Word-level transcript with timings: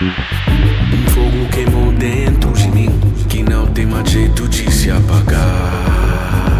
Um 0.00 1.10
Fogo 1.10 1.48
queimou 1.50 1.92
dentro 1.92 2.52
de 2.52 2.68
mim, 2.68 2.88
que 3.28 3.42
não 3.42 3.66
tem 3.66 3.84
mais 3.84 4.08
jeito 4.08 4.46
de 4.46 4.70
se 4.70 4.92
apagar. 4.92 6.57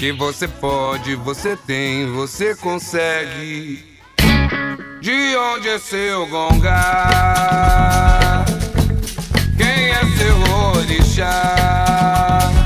Quem 0.00 0.12
você 0.12 0.48
pode, 0.48 1.14
você 1.14 1.54
tem, 1.54 2.10
você 2.10 2.54
consegue. 2.54 3.84
De 4.98 5.36
onde 5.36 5.68
é 5.68 5.78
seu 5.78 6.26
gongá? 6.26 7.66
Quem 9.58 9.90
é 9.90 10.00
seu 10.16 10.40
orixá? 10.74 12.59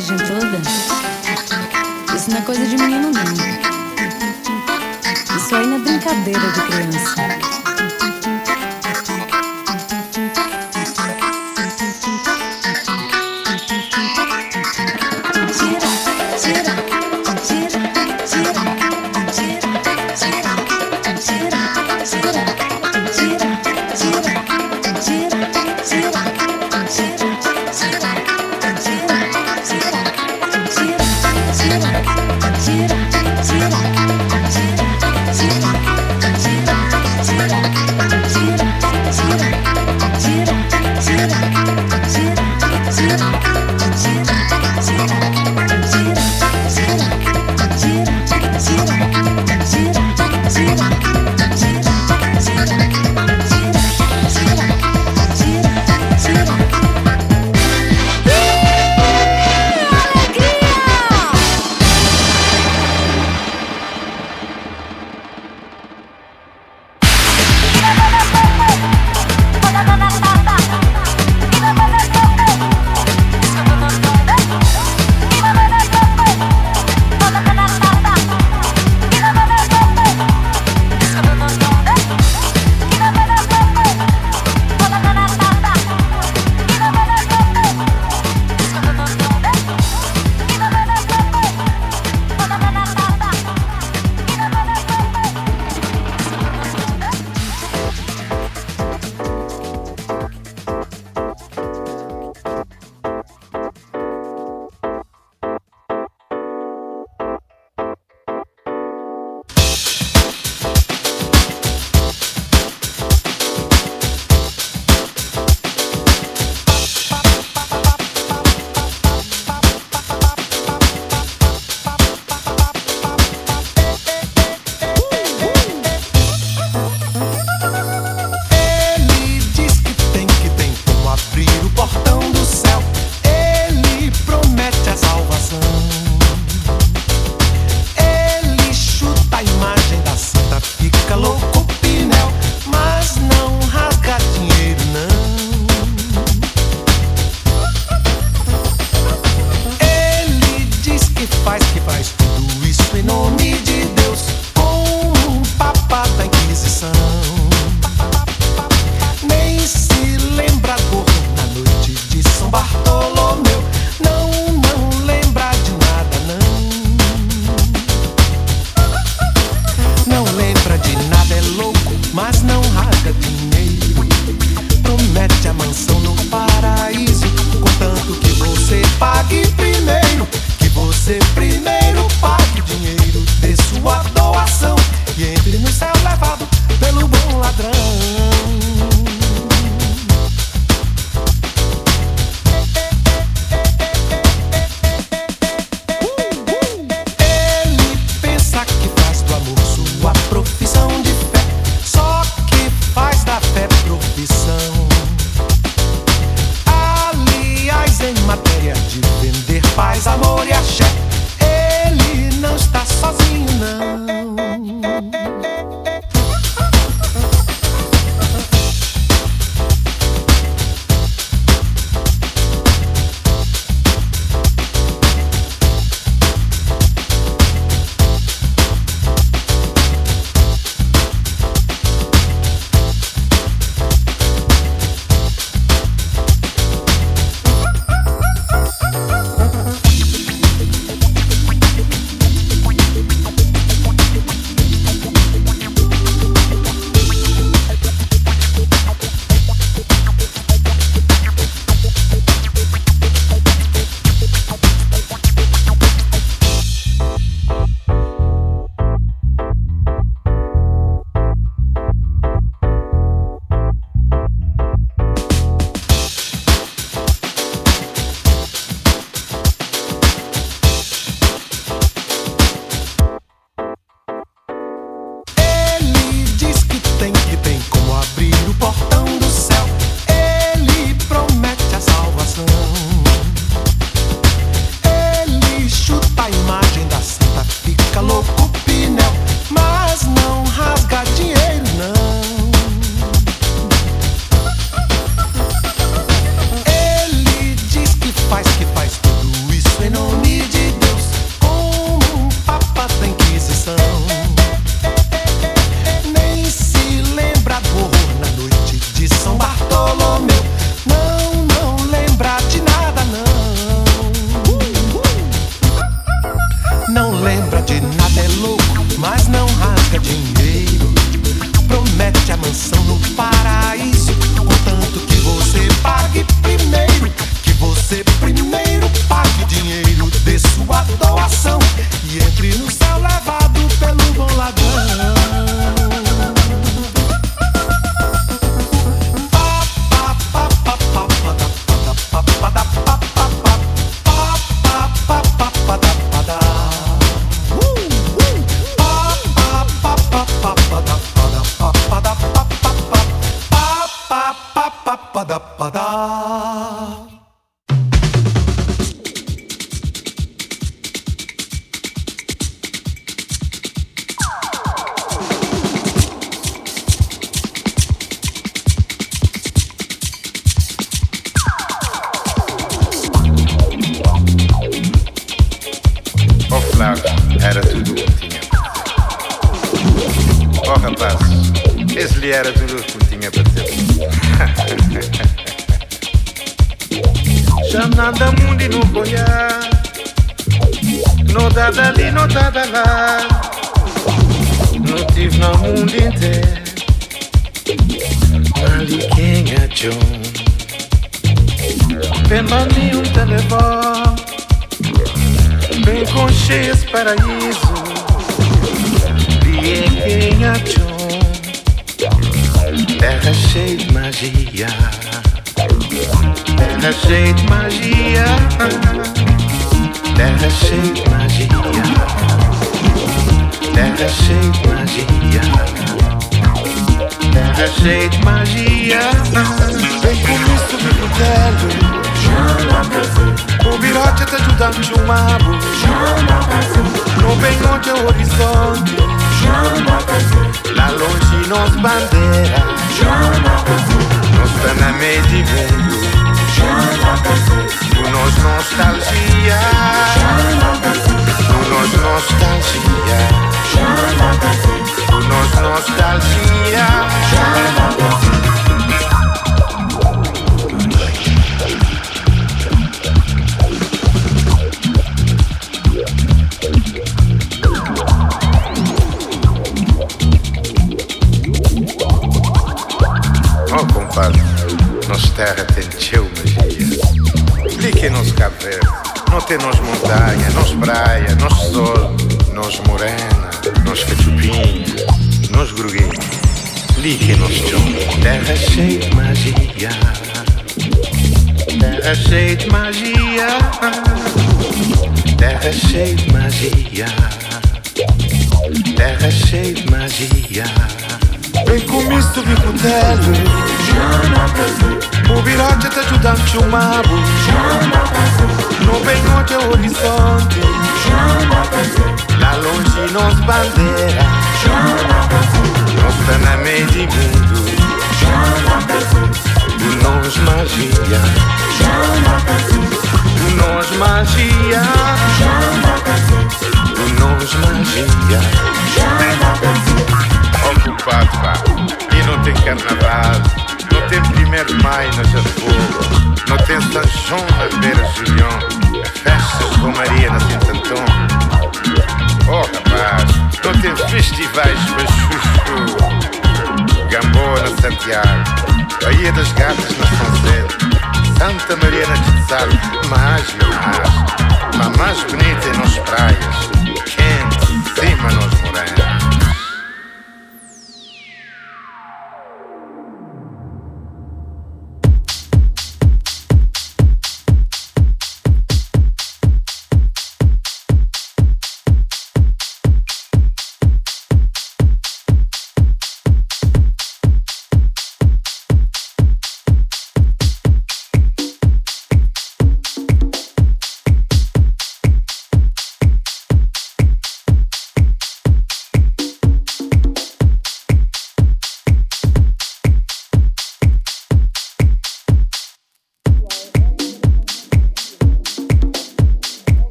Tem 0.00 0.39